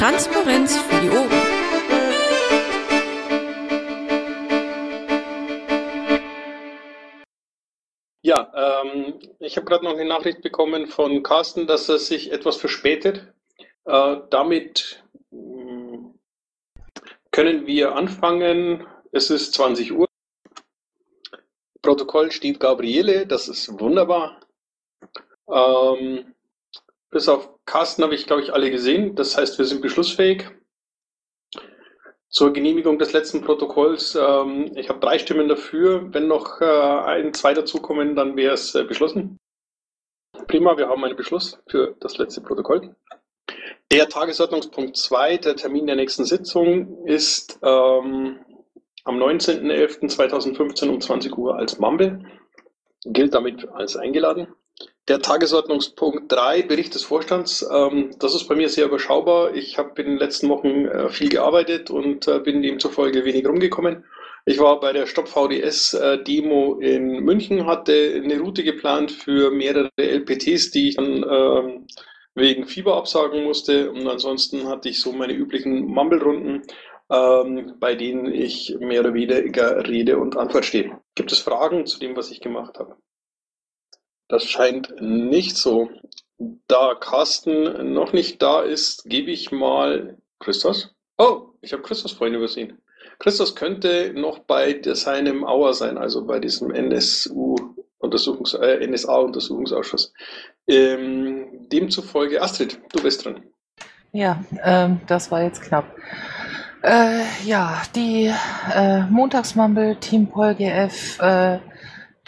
[0.00, 1.28] Transparenz für die Ohren.
[8.22, 12.56] Ja, ähm, ich habe gerade noch eine Nachricht bekommen von Carsten, dass er sich etwas
[12.56, 13.34] verspätet.
[13.84, 16.18] Äh, damit mh, mm,
[17.30, 18.86] können wir anfangen.
[19.12, 20.08] Es ist 20 Uhr.
[21.82, 24.40] Protokoll steht Gabriele, das ist wunderbar.
[25.46, 26.34] Ähm,
[27.10, 29.14] bis auf Carsten habe ich, glaube ich, alle gesehen.
[29.14, 30.48] Das heißt, wir sind beschlussfähig.
[32.28, 34.14] Zur Genehmigung des letzten Protokolls.
[34.14, 36.12] Ähm, ich habe drei Stimmen dafür.
[36.14, 39.36] Wenn noch äh, ein, zwei dazukommen, dann wäre es äh, beschlossen.
[40.46, 42.94] Prima, wir haben einen Beschluss für das letzte Protokoll.
[43.92, 48.38] Der Tagesordnungspunkt 2, der Termin der nächsten Sitzung, ist ähm,
[49.04, 52.24] am 19.11.2015 um 20 Uhr als Mumble.
[53.04, 54.54] Gilt damit als eingeladen.
[55.08, 57.68] Der Tagesordnungspunkt 3, Bericht des Vorstands.
[57.68, 59.54] Ähm, das ist bei mir sehr überschaubar.
[59.54, 64.04] Ich habe in den letzten Wochen äh, viel gearbeitet und äh, bin demzufolge wenig rumgekommen.
[64.46, 69.90] Ich war bei der Stop VDS äh, in München, hatte eine Route geplant für mehrere
[69.96, 71.86] LPTs, die ich dann ähm,
[72.34, 73.90] wegen Fieber absagen musste.
[73.90, 76.62] Und ansonsten hatte ich so meine üblichen Mumble-Runden,
[77.10, 81.00] ähm, bei denen ich mehr oder weniger Rede und Antwort stehe.
[81.16, 82.96] Gibt es Fragen zu dem, was ich gemacht habe?
[84.30, 85.90] Das scheint nicht so.
[86.68, 90.94] Da Carsten noch nicht da ist, gebe ich mal Christos.
[91.18, 92.80] Oh, ich habe Christos vorhin übersehen.
[93.18, 97.56] Christos könnte noch bei seinem Auer sein, also bei diesem NSU
[97.98, 100.14] Untersuchungs äh, NSA-Untersuchungsausschuss.
[100.66, 103.42] Ähm, demzufolge, Astrid, du bist dran.
[104.12, 105.84] Ja, ähm, das war jetzt knapp.
[106.82, 108.32] Äh, ja, die
[108.74, 111.58] äh, Montagsmumble, Team PolGF, äh,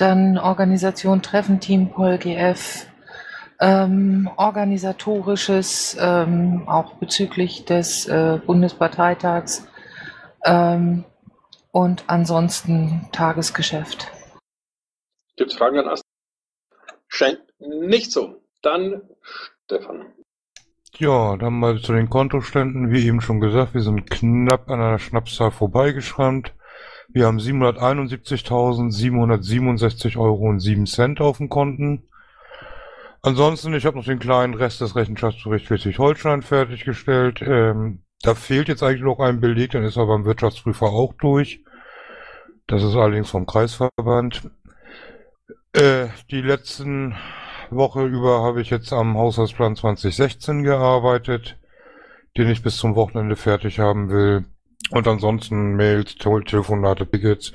[0.03, 2.87] dann Organisation Treffen Team PolGF,
[3.61, 9.69] ähm, organisatorisches, ähm, auch bezüglich des äh, Bundesparteitags
[10.45, 11.05] ähm,
[11.71, 14.11] und ansonsten Tagesgeschäft.
[15.37, 16.03] Gibt es Fragen an Astrid?
[17.07, 18.43] Scheint nicht so.
[18.61, 19.03] Dann
[19.67, 20.13] Stefan.
[20.99, 22.91] Ja, dann mal zu den Kontoständen.
[22.91, 26.55] Wie eben schon gesagt, wir sind knapp an einer Schnapszahl vorbeigeschrammt.
[27.15, 32.09] Wir haben 771.767 Euro und 7 Cent auf dem Konten.
[33.21, 37.43] Ansonsten, ich habe noch den kleinen Rest des Rechenschaftsberichts Schleswig-Holstein fertiggestellt.
[37.43, 41.63] Ähm, da fehlt jetzt eigentlich noch ein Beleg, dann ist er beim Wirtschaftsprüfer auch durch.
[42.67, 44.51] Das ist allerdings vom Kreisverband.
[45.75, 47.15] Äh, die letzten
[47.71, 51.59] Woche über habe ich jetzt am Haushaltsplan 2016 gearbeitet,
[52.39, 54.47] den ich bis zum Wochenende fertig haben will.
[54.93, 57.53] Und ansonsten Mails, Telefonate, Tickets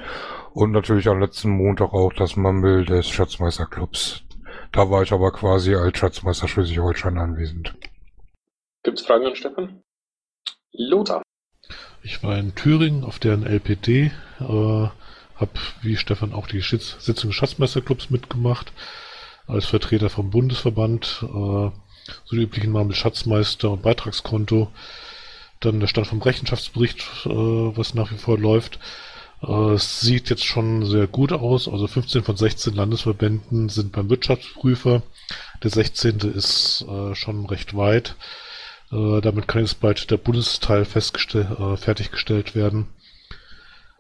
[0.53, 4.24] und natürlich am letzten Montag auch das Mumble des Schatzmeisterclubs.
[4.72, 7.76] Da war ich aber quasi als Schatzmeister Schleswig-Holstein anwesend.
[8.81, 9.84] Gibt's Fragen an Stefan?
[10.72, 11.22] Lothar.
[12.02, 14.88] Ich war in Thüringen auf deren LPD, äh,
[15.36, 18.74] hab wie Stefan auch die Sitzung des Schatzmeisterclubs mitgemacht,
[19.46, 21.72] als Vertreter vom Bundesverband, äh, so
[22.31, 24.72] die üblichen Namen Schatzmeister und Beitragskonto.
[25.59, 28.79] Dann der Stand vom Rechenschaftsbericht, äh, was nach wie vor läuft.
[29.41, 31.68] Äh, es sieht jetzt schon sehr gut aus.
[31.68, 35.01] Also 15 von 16 Landesverbänden sind beim Wirtschaftsprüfer.
[35.63, 36.19] Der 16.
[36.19, 38.16] ist äh, schon recht weit.
[38.91, 42.88] Äh, damit kann jetzt bald der Bundesteil äh, fertiggestellt werden.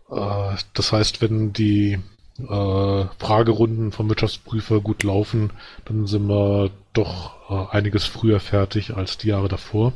[0.09, 1.99] Äh, das heißt, wenn die
[2.39, 5.49] Fragerunden vom Wirtschaftsprüfer gut laufen,
[5.85, 9.91] dann sind wir doch einiges früher fertig als die Jahre davor.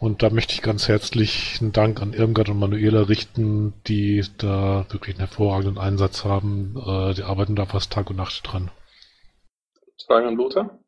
[0.00, 4.86] Und da möchte ich ganz herzlich einen Dank an Irmgard und Manuela richten, die da
[4.88, 6.74] wirklich einen hervorragenden Einsatz haben.
[6.74, 8.70] Äh, die arbeiten da fast Tag und Nacht dran.
[10.06, 10.78] Fragen an Lothar?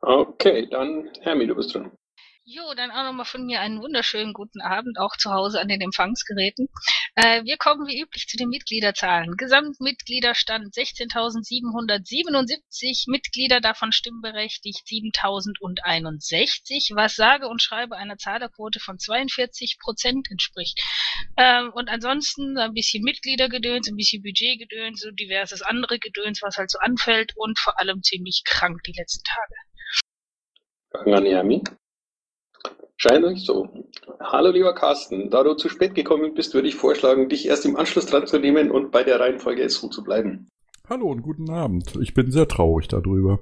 [0.00, 1.92] Okay, dann Hermi, du bist dran.
[2.44, 5.82] Jo, dann auch nochmal von mir einen wunderschönen guten Abend, auch zu Hause an den
[5.82, 6.68] Empfangsgeräten.
[7.22, 9.36] Äh, wir kommen wie üblich zu den Mitgliederzahlen.
[9.36, 20.30] Gesamtmitgliederstand 16.777 Mitglieder, davon stimmberechtigt 7.061, was sage und schreibe einer Zahlerquote von 42 Prozent
[20.30, 20.80] entspricht.
[21.36, 26.70] Ähm, und ansonsten ein bisschen Mitgliedergedöns, ein bisschen Budgetgedöns, so diverses andere Gedöns, was halt
[26.70, 29.56] so anfällt und vor allem ziemlich krank die letzten Tage.
[30.90, 31.12] Fragen
[33.02, 33.66] Scheint nicht so.
[34.20, 37.76] Hallo lieber Carsten, da du zu spät gekommen bist, würde ich vorschlagen, dich erst im
[37.76, 40.50] Anschluss dran zu nehmen und bei der Reihenfolge SU zu bleiben.
[40.86, 41.96] Hallo und guten Abend.
[42.02, 43.38] Ich bin sehr traurig darüber.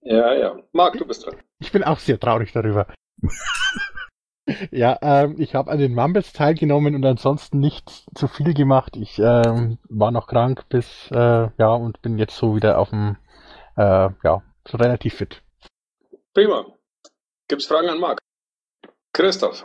[0.00, 0.56] Ja, ja.
[0.72, 1.36] Marc, du bist dran.
[1.58, 2.86] Ich bin auch sehr traurig darüber.
[4.70, 8.96] ja, ähm, ich habe an den Mumbles teilgenommen und ansonsten nicht zu viel gemacht.
[8.96, 13.18] Ich ähm, war noch krank bis, äh, ja, und bin jetzt so wieder auf dem,
[13.76, 15.42] äh, ja, so relativ fit.
[16.32, 16.64] Prima.
[17.46, 18.20] Gibt's Fragen an Marc?
[19.12, 19.64] Christoph.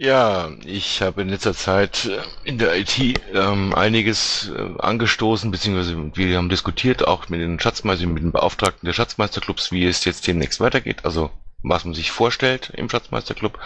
[0.00, 2.98] Ja, ich habe in letzter Zeit äh, in der IT
[3.34, 8.86] ähm, einiges äh, angestoßen, beziehungsweise wir haben diskutiert, auch mit den Schatzmeistern, mit den Beauftragten
[8.86, 11.30] der Schatzmeisterclubs, wie es jetzt demnächst weitergeht, also
[11.64, 13.58] was man sich vorstellt im Schatzmeisterclub.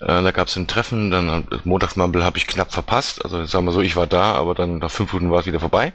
[0.00, 3.72] Äh, da gab es ein Treffen, dann Montagsmumble habe ich knapp verpasst, also sagen wir
[3.72, 5.92] so, ich war da, aber dann nach fünf Minuten war es wieder vorbei.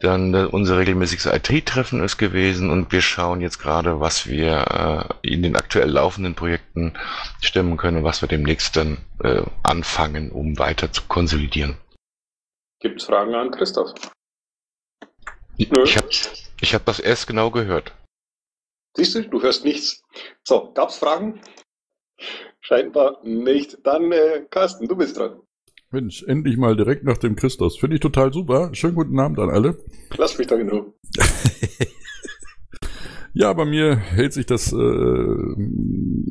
[0.00, 5.28] Dann äh, unser regelmäßiges IT-Treffen ist gewesen und wir schauen jetzt gerade, was wir äh,
[5.28, 6.94] in den aktuell laufenden Projekten
[7.40, 11.76] stemmen können und was wir demnächst dann äh, anfangen, um weiter zu konsolidieren.
[12.80, 13.92] Gibt es Fragen an Christoph?
[15.56, 16.08] Ich, ich habe
[16.60, 17.94] ich hab das erst genau gehört.
[18.96, 20.02] Siehst du, du hörst nichts.
[20.42, 21.40] So, gab es Fragen?
[22.60, 23.78] Scheinbar nicht.
[23.84, 24.12] Dann,
[24.50, 25.40] Carsten, du bist dran.
[25.94, 27.78] Mensch, endlich mal direkt nach dem Christus.
[27.78, 28.70] Finde ich total super.
[28.72, 29.78] Schönen guten Abend an alle.
[30.16, 30.92] Lass mich da genau.
[33.32, 34.76] ja, bei mir hält sich das äh,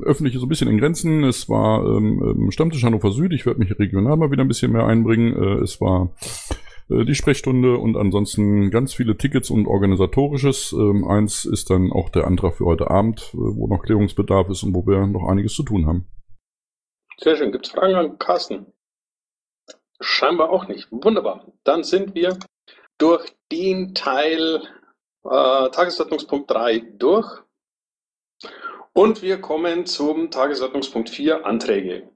[0.04, 1.24] Öffentliche so ein bisschen in Grenzen.
[1.24, 3.32] Es war ähm, Stammtisch Hannover Süd.
[3.32, 5.34] Ich werde mich regional mal wieder ein bisschen mehr einbringen.
[5.34, 6.14] Äh, es war
[6.90, 10.74] äh, die Sprechstunde und ansonsten ganz viele Tickets und organisatorisches.
[10.74, 14.64] Ähm, eins ist dann auch der Antrag für heute Abend, äh, wo noch Klärungsbedarf ist
[14.64, 16.06] und wo wir noch einiges zu tun haben.
[17.18, 17.54] Sehr schön.
[17.54, 18.73] Gibt es Fragen an Carsten?
[20.04, 20.90] Scheinbar auch nicht.
[20.92, 21.46] Wunderbar.
[21.64, 22.38] Dann sind wir
[22.98, 24.62] durch den Teil
[25.24, 27.42] äh, Tagesordnungspunkt 3 durch.
[28.94, 32.10] Und wir kommen zum Tagesordnungspunkt 4, Anträge.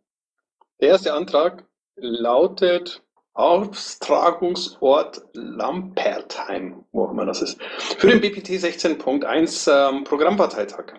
[0.79, 3.01] Der erste Antrag lautet
[3.33, 7.61] Austragungsort Lampertheim, wo auch immer das ist,
[7.97, 10.93] für den BPT 16.1 ähm, Programmparteitag.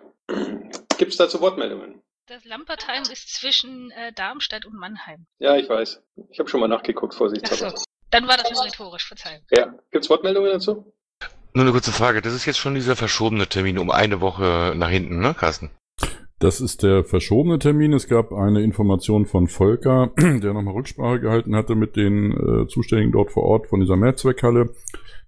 [0.99, 2.02] Gibt es dazu Wortmeldungen?
[2.28, 5.26] Das Lampertheim ist zwischen äh, Darmstadt und Mannheim.
[5.38, 6.02] Ja, ich weiß.
[6.28, 7.75] Ich habe schon mal nachgeguckt, vorsichtshalber.
[7.75, 7.84] So.
[8.10, 9.42] Dann war das nur rhetorisch, Verzeihung.
[9.50, 10.92] Ja, gibt es Wortmeldungen dazu?
[11.54, 12.20] Nur eine kurze Frage.
[12.20, 15.70] Das ist jetzt schon dieser verschobene Termin um eine Woche nach hinten, ne, Carsten?
[16.40, 17.93] Das ist der verschobene Termin.
[17.93, 23.12] Es gab eine Information von Volker, der nochmal Rücksprache gehalten hatte mit den äh, Zuständigen
[23.12, 24.70] dort vor Ort von dieser Mehrzweckhalle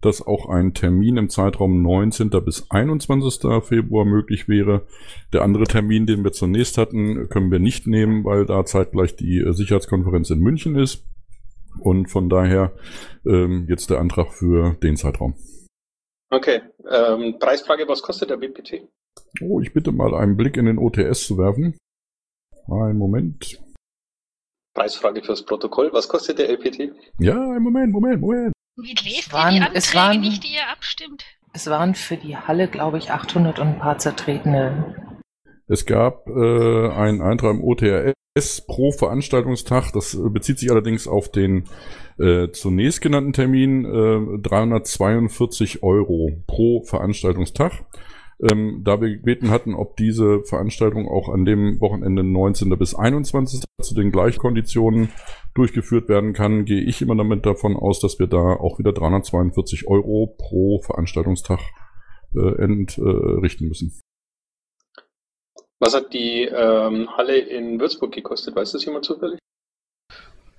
[0.01, 2.31] dass auch ein Termin im Zeitraum 19.
[2.45, 3.63] bis 21.
[3.63, 4.87] Februar möglich wäre.
[5.33, 9.39] Der andere Termin, den wir zunächst hatten, können wir nicht nehmen, weil da zeitgleich die
[9.39, 11.05] äh, Sicherheitskonferenz in München ist.
[11.79, 12.73] Und von daher
[13.27, 15.35] ähm, jetzt der Antrag für den Zeitraum.
[16.31, 16.61] Okay.
[16.91, 18.89] Ähm, Preisfrage, was kostet der BPT?
[19.43, 21.77] Oh, ich bitte mal einen Blick in den OTS zu werfen.
[22.69, 23.61] Einen Moment.
[24.75, 26.93] Preisfrage fürs Protokoll, was kostet der LPT?
[27.19, 28.53] Ja, einen Moment, Moment, Moment.
[28.77, 31.25] Wie lest waren- ihr die es Anträge waren- nicht, die ihr abstimmt?
[31.53, 35.19] Es waren für die Halle, glaube ich, 800 und ein paar zertretene.
[35.67, 38.15] Es gab äh, einen Eintrag im OTRS
[38.67, 39.93] pro Veranstaltungstag.
[39.93, 41.65] Das äh, bezieht sich allerdings auf den
[42.19, 43.85] äh, zunächst genannten Termin.
[43.85, 47.73] Äh, 342 Euro pro Veranstaltungstag.
[48.43, 52.71] Ähm, da wir gebeten hatten, ob diese Veranstaltung auch an dem Wochenende 19.
[52.79, 53.65] bis 21.
[53.83, 55.11] zu den Gleichkonditionen
[55.55, 59.89] durchgeführt werden kann, gehe ich immer damit davon aus, dass wir da auch wieder 342
[59.89, 61.61] Euro pro Veranstaltungstag
[62.35, 64.01] äh, entrichten müssen.
[65.79, 68.55] Was hat die ähm, Halle in Würzburg gekostet?
[68.55, 69.39] Weiß das jemand zufällig?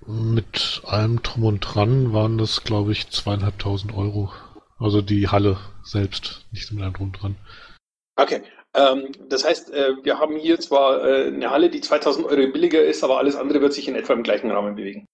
[0.06, 4.32] Mit allem Drum und Dran waren das, glaube ich, zweieinhalbtausend Euro.
[4.78, 7.36] Also die Halle selbst, nicht mit allem Drum und Dran.
[8.16, 8.42] Okay.
[8.74, 12.82] Ähm, das heißt, äh, wir haben hier zwar äh, eine Halle, die 2000 Euro billiger
[12.82, 15.06] ist, aber alles andere wird sich in etwa im gleichen Rahmen bewegen.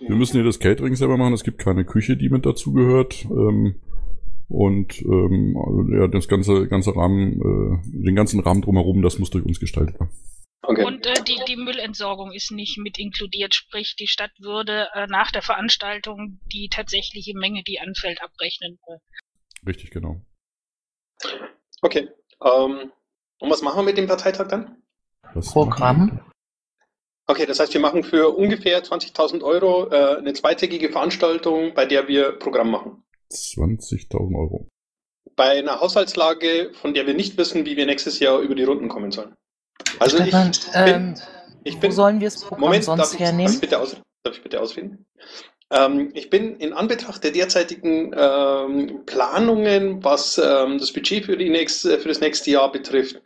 [0.00, 1.34] Wir müssen hier das Catering selber machen.
[1.34, 3.26] Es gibt keine Küche, die mit dazugehört.
[3.26, 3.80] Ähm,
[4.48, 9.30] und ähm, also, ja, das ganze, ganze Rahmen, äh, den ganzen Rahmen drumherum, das muss
[9.30, 10.10] durch uns gestaltet werden.
[10.62, 10.84] Okay.
[10.84, 15.30] Und äh, die, die Müllentsorgung ist nicht mit inkludiert, sprich die Stadt würde äh, nach
[15.30, 18.78] der Veranstaltung die tatsächliche Menge, die anfällt, abrechnen.
[19.66, 20.20] Richtig, genau.
[21.82, 22.08] Okay.
[22.42, 22.92] Ähm,
[23.40, 24.82] und was machen wir mit dem Parteitag dann?
[25.34, 26.20] Das Programm.
[27.26, 32.08] Okay, das heißt, wir machen für ungefähr 20.000 Euro äh, eine zweitägige Veranstaltung, bei der
[32.08, 33.04] wir Programm machen.
[33.32, 34.66] 20.000 Euro.
[35.36, 38.88] Bei einer Haushaltslage, von der wir nicht wissen, wie wir nächstes Jahr über die Runden
[38.88, 39.36] kommen sollen.
[40.00, 41.14] Also ich, bin, ähm,
[41.62, 43.96] ich wo bin sollen wir das Programm Moment, sonst darf ich, darf, ich bitte aus,
[44.24, 45.06] darf ich bitte ausreden?
[45.70, 51.98] Ähm, ich bin in Anbetracht der derzeitigen ähm, Planungen, was ähm, das Budget für, nächste,
[51.98, 53.22] für das nächste Jahr betrifft,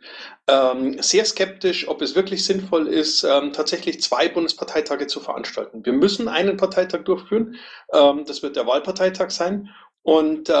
[0.47, 5.83] ähm, sehr skeptisch, ob es wirklich sinnvoll ist, ähm, tatsächlich zwei Bundesparteitage zu veranstalten.
[5.85, 7.55] Wir müssen einen Parteitag durchführen.
[7.91, 9.69] Ähm, das wird der Wahlparteitag sein.
[10.03, 10.51] Und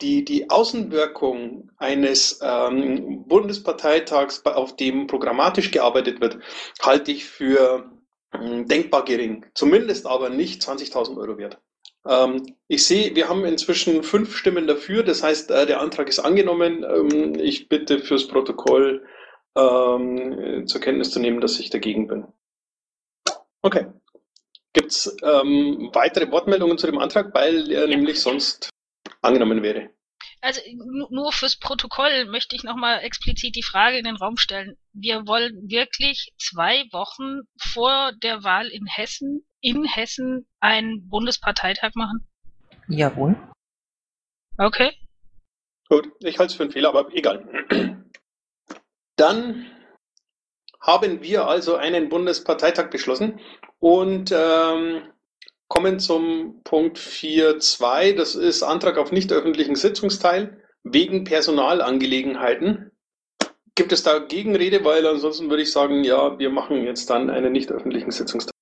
[0.00, 6.38] die, die Außenwirkung eines Bundesparteitags, auf dem programmatisch gearbeitet wird,
[6.80, 7.90] halte ich für
[8.32, 9.46] denkbar gering.
[9.54, 11.58] Zumindest aber nicht 20.000 Euro wert.
[12.06, 15.02] Ähm, ich sehe, wir haben inzwischen fünf Stimmen dafür.
[15.02, 16.84] Das heißt, äh, der Antrag ist angenommen.
[16.84, 19.04] Ähm, ich bitte fürs Protokoll
[19.56, 22.26] ähm, zur Kenntnis zu nehmen, dass ich dagegen bin.
[23.62, 23.86] Okay.
[24.72, 28.70] Gibt es ähm, weitere Wortmeldungen zu dem Antrag, weil er nämlich sonst
[29.22, 29.90] angenommen wäre?
[30.40, 30.60] Also
[31.10, 34.76] nur fürs Protokoll möchte ich nochmal explizit die Frage in den Raum stellen.
[34.92, 42.26] Wir wollen wirklich zwei Wochen vor der Wahl in Hessen, in Hessen, einen Bundesparteitag machen?
[42.88, 43.36] Jawohl.
[44.56, 44.92] Okay.
[45.88, 48.04] Gut, ich halte es für einen Fehler, aber egal.
[49.16, 49.66] Dann
[50.80, 53.40] haben wir also einen Bundesparteitag beschlossen
[53.80, 55.02] und ähm,
[55.68, 58.14] kommen zum Punkt 4.2.
[58.14, 62.90] Das ist Antrag auf nicht öffentlichen Sitzungsteil wegen Personalangelegenheiten.
[63.74, 64.84] Gibt es da Gegenrede?
[64.84, 68.52] Weil ansonsten würde ich sagen, ja, wir machen jetzt dann einen nicht öffentlichen Sitzungsteil.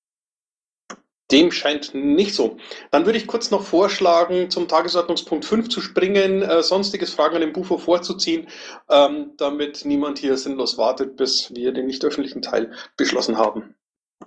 [1.31, 2.57] Dem scheint nicht so.
[2.91, 7.41] Dann würde ich kurz noch vorschlagen, zum Tagesordnungspunkt 5 zu springen, äh, sonstiges Fragen an
[7.41, 8.47] den Bufo vorzuziehen,
[8.89, 13.75] ähm, damit niemand hier sinnlos wartet, bis wir den nicht öffentlichen Teil beschlossen haben.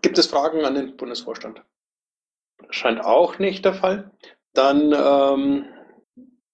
[0.02, 1.62] Gibt es Fragen an den Bundesvorstand?
[2.68, 4.10] Scheint auch nicht der Fall.
[4.52, 5.64] Dann ähm,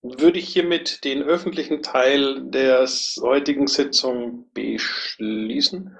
[0.02, 2.86] würde ich hiermit den öffentlichen Teil der
[3.20, 5.96] heutigen Sitzung beschließen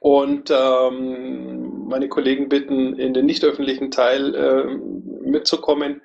[0.00, 4.64] und ähm, meine Kollegen bitten, in den nicht öffentlichen Teil äh,
[5.28, 6.02] mitzukommen.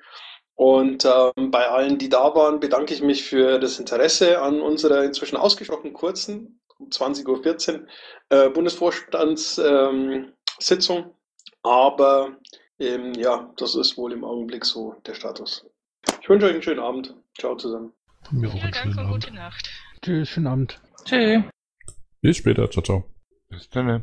[0.54, 5.04] Und ähm, bei allen, die da waren, bedanke ich mich für das Interesse an unserer
[5.04, 7.86] inzwischen ausgesprochen kurzen, um 20.14 Uhr,
[8.30, 10.98] äh, Bundesvorstandssitzung.
[10.98, 11.10] Ähm,
[11.62, 12.36] Aber
[12.78, 15.66] ähm, ja, das ist wohl im Augenblick so der Status.
[16.20, 17.14] Ich wünsche euch einen schönen Abend.
[17.38, 17.92] Ciao zusammen.
[18.30, 19.24] Mir danke schönen und Abend.
[19.24, 19.70] gute Nacht.
[20.02, 20.80] Tschüss, schönen Abend.
[21.04, 21.42] Tschüss.
[22.20, 22.68] Bis später.
[22.70, 23.04] Ciao, ciao.
[23.48, 24.02] Bis dann.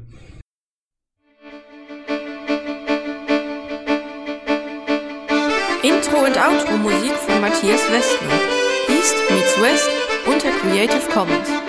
[5.84, 8.40] Intro und Outro Musik von Matthias Westner.
[8.88, 9.90] East meets West
[10.26, 11.63] unter Creative Commons.